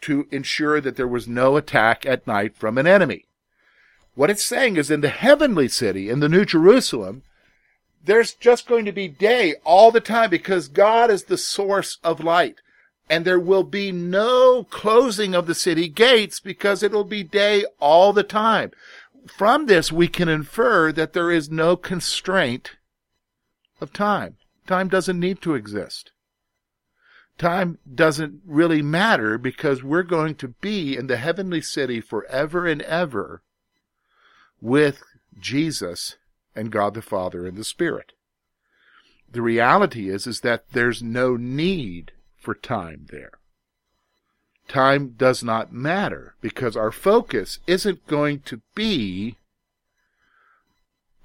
to 0.00 0.28
ensure 0.30 0.80
that 0.80 0.94
there 0.94 1.08
was 1.08 1.26
no 1.26 1.56
attack 1.56 2.06
at 2.06 2.28
night 2.28 2.56
from 2.56 2.78
an 2.78 2.86
enemy. 2.86 3.24
What 4.14 4.30
it's 4.30 4.44
saying 4.44 4.76
is 4.76 4.88
in 4.88 5.00
the 5.00 5.08
heavenly 5.08 5.66
city, 5.66 6.08
in 6.08 6.20
the 6.20 6.28
New 6.28 6.44
Jerusalem, 6.44 7.24
there's 8.04 8.34
just 8.34 8.68
going 8.68 8.84
to 8.84 8.92
be 8.92 9.08
day 9.08 9.56
all 9.64 9.90
the 9.90 10.00
time 10.00 10.30
because 10.30 10.68
God 10.68 11.10
is 11.10 11.24
the 11.24 11.36
source 11.36 11.98
of 12.04 12.22
light 12.22 12.60
and 13.10 13.24
there 13.24 13.40
will 13.40 13.64
be 13.64 13.90
no 13.90 14.62
closing 14.62 15.34
of 15.34 15.48
the 15.48 15.56
city 15.56 15.88
gates 15.88 16.38
because 16.38 16.84
it 16.84 16.92
will 16.92 17.02
be 17.02 17.24
day 17.24 17.64
all 17.80 18.12
the 18.12 18.22
time. 18.22 18.70
From 19.26 19.66
this, 19.66 19.90
we 19.90 20.06
can 20.06 20.28
infer 20.28 20.92
that 20.92 21.14
there 21.14 21.32
is 21.32 21.50
no 21.50 21.74
constraint 21.74 22.76
of 23.80 23.92
time. 23.92 24.36
Time 24.68 24.86
doesn't 24.86 25.18
need 25.18 25.42
to 25.42 25.56
exist. 25.56 26.12
Time 27.38 27.78
doesn't 27.92 28.42
really 28.44 28.82
matter 28.82 29.38
because 29.38 29.82
we're 29.82 30.02
going 30.02 30.34
to 30.36 30.48
be 30.48 30.96
in 30.96 31.06
the 31.06 31.16
heavenly 31.16 31.60
city 31.60 32.00
forever 32.00 32.66
and 32.66 32.82
ever 32.82 33.42
with 34.60 35.02
Jesus 35.38 36.16
and 36.56 36.72
God 36.72 36.94
the 36.94 37.02
Father 37.02 37.46
and 37.46 37.56
the 37.56 37.64
Spirit. 37.64 38.12
The 39.30 39.42
reality 39.42 40.08
is, 40.08 40.26
is 40.26 40.40
that 40.40 40.64
there's 40.72 41.02
no 41.02 41.36
need 41.36 42.12
for 42.36 42.54
time 42.54 43.06
there. 43.10 43.32
Time 44.66 45.14
does 45.16 45.42
not 45.42 45.72
matter 45.72 46.34
because 46.40 46.76
our 46.76 46.90
focus 46.90 47.60
isn't 47.66 48.06
going 48.06 48.40
to 48.40 48.60
be 48.74 49.36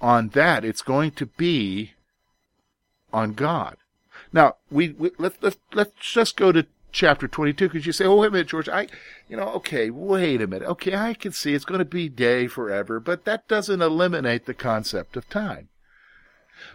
on 0.00 0.28
that. 0.30 0.64
It's 0.64 0.82
going 0.82 1.10
to 1.12 1.26
be 1.26 1.92
on 3.12 3.32
God. 3.32 3.76
Now, 4.34 4.56
we, 4.68 4.90
we 4.90 5.12
let's, 5.16 5.38
let's, 5.40 5.56
let's 5.72 5.92
just 6.00 6.36
go 6.36 6.50
to 6.50 6.66
chapter 6.90 7.28
22 7.28 7.68
because 7.68 7.86
you 7.86 7.92
say, 7.92 8.04
oh, 8.04 8.16
wait 8.16 8.26
a 8.26 8.30
minute, 8.32 8.48
George, 8.48 8.68
I, 8.68 8.88
you 9.28 9.36
know, 9.36 9.48
okay, 9.50 9.90
wait 9.90 10.42
a 10.42 10.48
minute. 10.48 10.68
Okay, 10.68 10.96
I 10.96 11.14
can 11.14 11.30
see 11.30 11.54
it's 11.54 11.64
going 11.64 11.78
to 11.78 11.84
be 11.84 12.08
day 12.08 12.48
forever, 12.48 12.98
but 12.98 13.24
that 13.26 13.46
doesn't 13.46 13.80
eliminate 13.80 14.46
the 14.46 14.52
concept 14.52 15.16
of 15.16 15.30
time. 15.30 15.68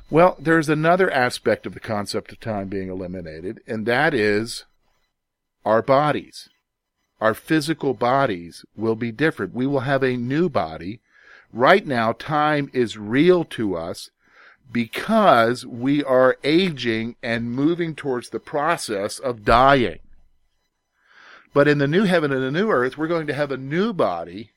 Well, 0.10 0.38
there's 0.40 0.70
another 0.70 1.12
aspect 1.12 1.66
of 1.66 1.74
the 1.74 1.82
concept 1.82 2.32
of 2.32 2.40
time 2.40 2.70
being 2.70 2.90
eliminated, 2.90 3.60
and 3.68 3.86
that 3.86 4.14
is 4.14 4.64
our 5.66 5.82
bodies. 5.82 6.48
Our 7.20 7.34
physical 7.34 7.94
bodies 7.94 8.64
will 8.78 8.96
be 8.96 9.12
different. 9.12 9.54
We 9.54 9.68
will 9.68 9.82
have 9.82 10.04
a 10.04 10.16
new 10.16 10.48
body. 10.48 11.02
Right 11.52 11.86
now, 11.86 12.14
time 12.14 12.70
is 12.72 12.98
real 12.98 13.44
to 13.46 13.76
us 13.76 14.12
because 14.72 15.66
we 15.66 16.04
are 16.04 16.38
aging 16.44 17.16
and 17.24 17.52
moving 17.52 17.96
towards 17.96 18.30
the 18.30 18.40
process 18.40 19.20
of 19.20 19.46
dying. 19.46 20.00
But 21.54 21.68
in 21.68 21.80
the 21.80 21.88
new 21.88 22.04
heaven 22.04 22.32
and 22.32 22.44
the 22.44 22.52
new 22.52 22.70
earth, 22.70 22.98
we're 22.98 23.08
going 23.08 23.28
to 23.28 23.34
have 23.34 23.52
a 23.52 23.58
new 23.58 23.94
body 23.94 24.52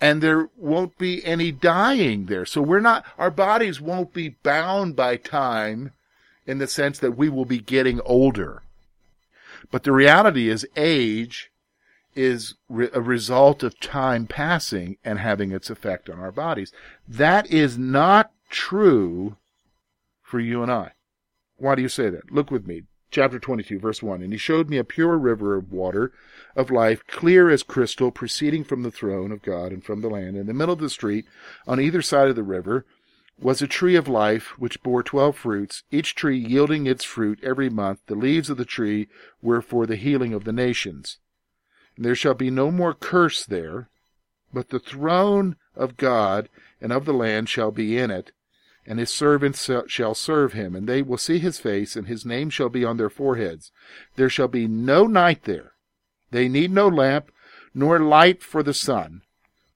and 0.00 0.22
there 0.22 0.48
won't 0.56 0.98
be 0.98 1.24
any 1.24 1.50
dying 1.50 2.26
there. 2.26 2.44
So 2.44 2.60
we're 2.60 2.80
not, 2.80 3.04
our 3.16 3.30
bodies 3.30 3.80
won't 3.80 4.12
be 4.12 4.30
bound 4.42 4.94
by 4.94 5.16
time 5.16 5.92
in 6.46 6.58
the 6.58 6.66
sense 6.66 6.98
that 6.98 7.16
we 7.16 7.28
will 7.28 7.44
be 7.44 7.58
getting 7.58 8.00
older. 8.04 8.62
But 9.70 9.84
the 9.84 9.92
reality 9.92 10.48
is 10.48 10.66
age 10.76 11.50
is 12.14 12.54
re- 12.68 12.90
a 12.92 13.00
result 13.00 13.62
of 13.62 13.80
time 13.80 14.26
passing 14.26 14.96
and 15.04 15.18
having 15.18 15.52
its 15.52 15.70
effect 15.70 16.10
on 16.10 16.20
our 16.20 16.32
bodies. 16.32 16.72
That 17.08 17.50
is 17.50 17.78
not 17.78 18.30
true 18.50 19.36
for 20.22 20.40
you 20.40 20.62
and 20.62 20.70
I. 20.70 20.92
Why 21.56 21.74
do 21.74 21.82
you 21.82 21.88
say 21.88 22.10
that? 22.10 22.30
Look 22.30 22.50
with 22.50 22.66
me. 22.66 22.82
chapter 23.10 23.38
22, 23.38 23.78
verse 23.78 24.02
1. 24.02 24.20
And 24.22 24.32
he 24.32 24.38
showed 24.38 24.68
me 24.68 24.76
a 24.76 24.84
pure 24.84 25.16
river 25.16 25.56
of 25.56 25.72
water 25.72 26.12
of 26.54 26.70
life, 26.70 27.06
clear 27.06 27.48
as 27.48 27.62
crystal, 27.62 28.10
proceeding 28.10 28.64
from 28.64 28.82
the 28.82 28.90
throne 28.90 29.32
of 29.32 29.42
God 29.42 29.72
and 29.72 29.82
from 29.82 30.00
the 30.02 30.10
Lamb. 30.10 30.36
In 30.36 30.46
the 30.46 30.54
middle 30.54 30.74
of 30.74 30.80
the 30.80 30.90
street, 30.90 31.24
on 31.66 31.80
either 31.80 32.02
side 32.02 32.28
of 32.28 32.36
the 32.36 32.42
river, 32.42 32.84
was 33.38 33.60
a 33.60 33.66
tree 33.66 33.96
of 33.96 34.08
life 34.08 34.58
which 34.58 34.82
bore 34.82 35.02
twelve 35.02 35.36
fruits, 35.36 35.82
each 35.90 36.14
tree 36.14 36.38
yielding 36.38 36.86
its 36.86 37.04
fruit 37.04 37.38
every 37.42 37.68
month. 37.68 38.00
The 38.06 38.14
leaves 38.14 38.50
of 38.50 38.56
the 38.56 38.64
tree 38.64 39.08
were 39.42 39.62
for 39.62 39.86
the 39.86 39.96
healing 39.96 40.32
of 40.32 40.44
the 40.44 40.52
nations. 40.52 41.18
And 41.96 42.04
there 42.04 42.14
shall 42.14 42.34
be 42.34 42.50
no 42.50 42.70
more 42.70 42.94
curse 42.94 43.44
there, 43.44 43.88
but 44.52 44.70
the 44.70 44.78
throne 44.78 45.56
of 45.74 45.96
God 45.96 46.48
and 46.80 46.92
of 46.92 47.04
the 47.04 47.12
Lamb 47.14 47.46
shall 47.46 47.70
be 47.70 47.98
in 47.98 48.10
it, 48.10 48.32
and 48.86 48.98
his 48.98 49.10
servants 49.10 49.68
shall 49.88 50.14
serve 50.14 50.52
him, 50.52 50.76
and 50.76 50.88
they 50.88 51.02
will 51.02 51.18
see 51.18 51.38
his 51.38 51.58
face, 51.58 51.96
and 51.96 52.06
his 52.06 52.24
name 52.24 52.50
shall 52.50 52.68
be 52.68 52.84
on 52.84 52.96
their 52.96 53.10
foreheads. 53.10 53.72
There 54.14 54.30
shall 54.30 54.48
be 54.48 54.68
no 54.68 55.06
night 55.06 55.44
there. 55.44 55.72
They 56.30 56.48
need 56.48 56.70
no 56.70 56.88
lamp, 56.88 57.30
nor 57.74 57.98
light 57.98 58.42
for 58.42 58.62
the 58.62 58.74
sun, 58.74 59.22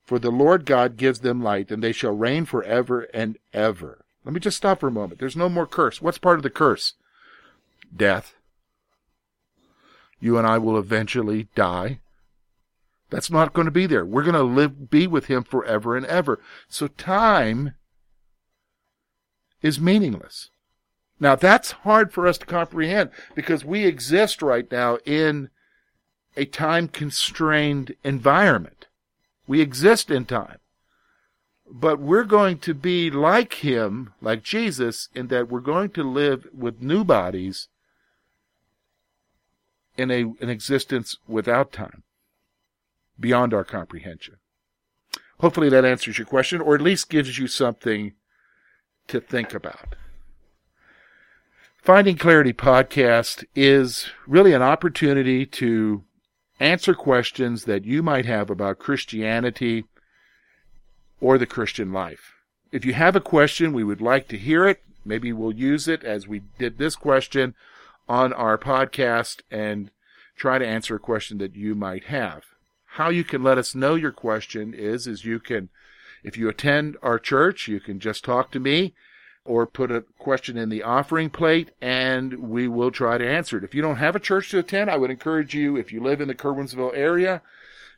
for 0.03 0.17
the 0.17 0.31
Lord 0.31 0.65
God 0.65 0.97
gives 0.97 1.19
them 1.19 1.43
light, 1.43 1.71
and 1.71 1.83
they 1.83 1.91
shall 1.91 2.15
reign 2.15 2.45
forever 2.45 3.07
and 3.13 3.37
ever. 3.53 4.05
Let 4.23 4.33
me 4.33 4.39
just 4.39 4.57
stop 4.57 4.79
for 4.79 4.87
a 4.87 4.91
moment. 4.91 5.19
There's 5.19 5.35
no 5.35 5.49
more 5.49 5.67
curse. 5.67 6.01
What's 6.01 6.17
part 6.17 6.37
of 6.37 6.43
the 6.43 6.49
curse? 6.49 6.93
Death. 7.95 8.35
You 10.19 10.37
and 10.37 10.45
I 10.45 10.57
will 10.57 10.77
eventually 10.77 11.47
die. 11.55 11.99
That's 13.09 13.31
not 13.31 13.53
going 13.53 13.65
to 13.65 13.71
be 13.71 13.87
there. 13.87 14.05
We're 14.05 14.23
going 14.23 14.35
to 14.35 14.43
live, 14.43 14.89
be 14.89 15.05
with 15.05 15.25
him 15.25 15.43
forever 15.43 15.97
and 15.97 16.05
ever. 16.05 16.39
So 16.69 16.87
time 16.87 17.73
is 19.61 19.79
meaningless. 19.79 20.49
Now 21.19 21.35
that's 21.35 21.71
hard 21.71 22.11
for 22.11 22.27
us 22.27 22.37
to 22.39 22.45
comprehend 22.45 23.11
because 23.35 23.63
we 23.63 23.85
exist 23.85 24.41
right 24.41 24.69
now 24.71 24.97
in 25.05 25.49
a 26.35 26.45
time 26.45 26.87
constrained 26.87 27.95
environment. 28.03 28.87
We 29.47 29.61
exist 29.61 30.09
in 30.09 30.25
time. 30.25 30.57
But 31.73 31.99
we're 31.99 32.25
going 32.25 32.57
to 32.59 32.73
be 32.73 33.09
like 33.09 33.55
him, 33.55 34.13
like 34.21 34.43
Jesus, 34.43 35.07
in 35.15 35.27
that 35.27 35.49
we're 35.49 35.61
going 35.61 35.91
to 35.91 36.03
live 36.03 36.47
with 36.53 36.81
new 36.81 37.03
bodies 37.03 37.69
in 39.97 40.11
a, 40.11 40.23
an 40.41 40.49
existence 40.49 41.17
without 41.27 41.71
time, 41.71 42.03
beyond 43.19 43.53
our 43.53 43.63
comprehension. 43.63 44.37
Hopefully 45.39 45.69
that 45.69 45.85
answers 45.85 46.17
your 46.17 46.27
question, 46.27 46.59
or 46.59 46.75
at 46.75 46.81
least 46.81 47.09
gives 47.09 47.39
you 47.39 47.47
something 47.47 48.13
to 49.11 49.21
think 49.21 49.53
about. 49.53 49.95
Finding 51.77 52.17
Clarity 52.17 52.53
podcast 52.53 53.43
is 53.55 54.09
really 54.27 54.53
an 54.53 54.61
opportunity 54.61 55.45
to 55.45 56.03
answer 56.59 56.93
questions 56.93 57.65
that 57.65 57.85
you 57.85 58.03
might 58.03 58.25
have 58.25 58.49
about 58.49 58.79
Christianity 58.79 59.85
or 61.19 61.37
the 61.37 61.47
Christian 61.47 61.91
life. 61.91 62.35
If 62.71 62.85
you 62.85 62.93
have 62.93 63.15
a 63.15 63.21
question, 63.21 63.73
we 63.73 63.83
would 63.83 64.01
like 64.01 64.27
to 64.27 64.37
hear 64.37 64.67
it. 64.67 64.81
Maybe 65.03 65.33
we'll 65.33 65.53
use 65.53 65.87
it 65.87 66.03
as 66.03 66.27
we 66.27 66.43
did 66.59 66.77
this 66.77 66.95
question 66.95 67.55
on 68.07 68.31
our 68.31 68.57
podcast 68.57 69.41
and 69.49 69.89
try 70.35 70.59
to 70.59 70.67
answer 70.67 70.95
a 70.95 70.99
question 70.99 71.39
that 71.39 71.55
you 71.55 71.73
might 71.73 72.05
have. 72.05 72.43
How 72.95 73.09
you 73.09 73.23
can 73.23 73.41
let 73.41 73.57
us 73.57 73.73
know 73.73 73.95
your 73.95 74.11
question 74.11 74.73
is, 74.73 75.07
is 75.07 75.25
you 75.25 75.39
can 75.39 75.69
if 76.23 76.37
you 76.37 76.49
attend 76.49 76.97
our 77.01 77.19
church, 77.19 77.67
you 77.67 77.79
can 77.79 77.99
just 77.99 78.23
talk 78.23 78.51
to 78.51 78.59
me 78.59 78.93
or 79.43 79.65
put 79.65 79.91
a 79.91 80.01
question 80.19 80.57
in 80.57 80.69
the 80.69 80.83
offering 80.83 81.29
plate 81.29 81.71
and 81.81 82.35
we 82.35 82.67
will 82.67 82.91
try 82.91 83.17
to 83.17 83.27
answer 83.27 83.57
it. 83.57 83.63
If 83.63 83.73
you 83.73 83.81
don't 83.81 83.97
have 83.97 84.15
a 84.15 84.19
church 84.19 84.51
to 84.51 84.59
attend, 84.59 84.89
I 84.89 84.97
would 84.97 85.09
encourage 85.09 85.55
you, 85.55 85.75
if 85.75 85.91
you 85.91 86.01
live 86.01 86.21
in 86.21 86.27
the 86.27 86.35
Curwensville 86.35 86.95
area, 86.95 87.41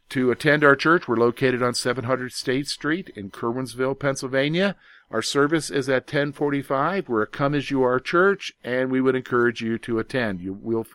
to 0.09 0.31
attend 0.31 0.63
our 0.63 0.75
church. 0.75 1.07
We're 1.07 1.15
located 1.15 1.61
on 1.61 1.73
700 1.73 2.31
State 2.31 2.67
Street 2.67 3.09
in 3.15 3.29
Curwensville, 3.31 3.99
Pennsylvania. 3.99 4.75
Our 5.11 5.21
service 5.21 5.69
is 5.69 5.89
at 5.89 6.03
1045. 6.03 7.09
We're 7.09 7.23
a 7.23 7.27
come 7.27 7.53
as 7.53 7.69
you 7.69 7.83
are 7.83 7.99
church 7.99 8.53
and 8.63 8.89
we 8.89 9.01
would 9.01 9.15
encourage 9.15 9.61
you 9.61 9.77
to 9.79 9.99
attend. 9.99 10.39
You 10.39 10.53
will, 10.53 10.87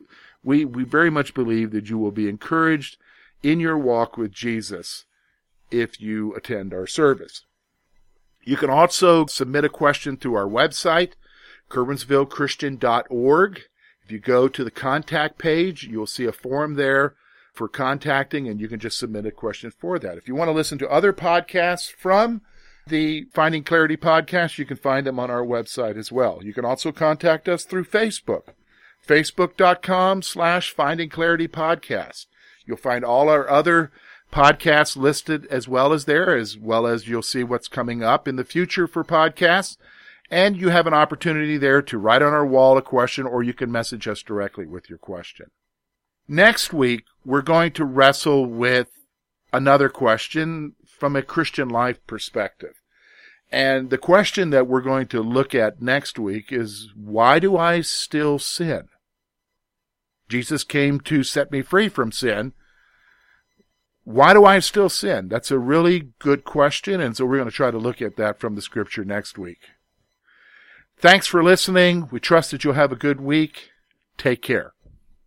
we, 0.42 0.64
we 0.64 0.84
very 0.84 1.10
much 1.10 1.34
believe 1.34 1.72
that 1.72 1.90
you 1.90 1.98
will 1.98 2.10
be 2.10 2.28
encouraged 2.28 2.96
in 3.42 3.60
your 3.60 3.78
walk 3.78 4.16
with 4.16 4.32
Jesus 4.32 5.04
if 5.70 6.00
you 6.00 6.34
attend 6.34 6.72
our 6.72 6.86
service. 6.86 7.44
You 8.42 8.56
can 8.56 8.70
also 8.70 9.26
submit 9.26 9.64
a 9.64 9.68
question 9.68 10.16
through 10.16 10.34
our 10.34 10.48
website, 10.48 11.12
curwensvillechristian.org. 11.70 13.60
If 14.04 14.12
you 14.12 14.18
go 14.18 14.48
to 14.48 14.64
the 14.64 14.70
contact 14.70 15.38
page, 15.38 15.84
you'll 15.84 16.06
see 16.06 16.24
a 16.24 16.32
form 16.32 16.74
there 16.74 17.14
for 17.52 17.68
contacting 17.68 18.48
and 18.48 18.60
you 18.60 18.68
can 18.68 18.80
just 18.80 18.98
submit 18.98 19.26
a 19.26 19.30
question 19.30 19.70
for 19.70 19.98
that. 19.98 20.16
If 20.16 20.28
you 20.28 20.34
want 20.34 20.48
to 20.48 20.54
listen 20.54 20.78
to 20.78 20.88
other 20.88 21.12
podcasts 21.12 21.90
from 21.90 22.40
the 22.86 23.26
Finding 23.34 23.64
Clarity 23.64 23.96
podcast, 23.96 24.58
you 24.58 24.64
can 24.64 24.76
find 24.76 25.06
them 25.06 25.18
on 25.18 25.30
our 25.30 25.44
website 25.44 25.98
as 25.98 26.10
well. 26.10 26.40
You 26.42 26.54
can 26.54 26.64
also 26.64 26.92
contact 26.92 27.48
us 27.48 27.64
through 27.64 27.84
Facebook, 27.84 28.54
facebook.com 29.06 30.22
slash 30.22 30.72
Finding 30.72 31.10
Clarity 31.10 31.48
podcast. 31.48 32.26
You'll 32.64 32.76
find 32.76 33.04
all 33.04 33.28
our 33.28 33.48
other 33.48 33.90
podcasts 34.32 34.96
listed 34.96 35.46
as 35.46 35.68
well 35.68 35.92
as 35.92 36.04
there, 36.04 36.36
as 36.36 36.56
well 36.56 36.86
as 36.86 37.08
you'll 37.08 37.22
see 37.22 37.42
what's 37.42 37.68
coming 37.68 38.02
up 38.02 38.28
in 38.28 38.36
the 38.36 38.44
future 38.44 38.86
for 38.86 39.04
podcasts. 39.04 39.76
And 40.30 40.56
you 40.56 40.68
have 40.68 40.86
an 40.86 40.94
opportunity 40.94 41.56
there 41.56 41.80
to 41.82 41.98
write 41.98 42.20
on 42.20 42.34
our 42.34 42.46
wall 42.46 42.76
a 42.76 42.82
question 42.82 43.26
or 43.26 43.42
you 43.42 43.54
can 43.54 43.72
message 43.72 44.06
us 44.06 44.22
directly 44.22 44.66
with 44.66 44.90
your 44.90 44.98
question. 44.98 45.46
Next 46.28 46.74
week, 46.74 47.04
we're 47.24 47.40
going 47.40 47.72
to 47.72 47.84
wrestle 47.86 48.44
with 48.44 48.90
another 49.52 49.88
question 49.88 50.74
from 50.86 51.16
a 51.16 51.22
Christian 51.22 51.70
life 51.70 52.06
perspective. 52.06 52.74
And 53.50 53.88
the 53.88 53.96
question 53.96 54.50
that 54.50 54.66
we're 54.66 54.82
going 54.82 55.06
to 55.06 55.22
look 55.22 55.54
at 55.54 55.80
next 55.80 56.18
week 56.18 56.52
is, 56.52 56.92
why 56.94 57.38
do 57.38 57.56
I 57.56 57.80
still 57.80 58.38
sin? 58.38 58.88
Jesus 60.28 60.64
came 60.64 61.00
to 61.00 61.22
set 61.22 61.50
me 61.50 61.62
free 61.62 61.88
from 61.88 62.12
sin. 62.12 62.52
Why 64.08 64.32
do 64.32 64.46
I 64.46 64.60
still 64.60 64.88
sin? 64.88 65.28
That's 65.28 65.50
a 65.50 65.58
really 65.58 66.12
good 66.18 66.42
question, 66.42 66.98
and 66.98 67.14
so 67.14 67.26
we're 67.26 67.36
going 67.36 67.50
to 67.50 67.54
try 67.54 67.70
to 67.70 67.76
look 67.76 68.00
at 68.00 68.16
that 68.16 68.40
from 68.40 68.54
the 68.54 68.62
scripture 68.62 69.04
next 69.04 69.36
week. 69.36 69.58
Thanks 70.96 71.26
for 71.26 71.44
listening. 71.44 72.08
We 72.10 72.18
trust 72.18 72.50
that 72.52 72.64
you'll 72.64 72.72
have 72.72 72.90
a 72.90 72.96
good 72.96 73.20
week. 73.20 73.68
Take 74.16 74.40
care. 74.40 74.72